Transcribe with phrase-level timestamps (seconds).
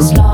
[0.00, 0.33] love.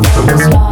[0.00, 0.71] Sky.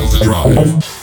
[0.08, 0.99] the drive.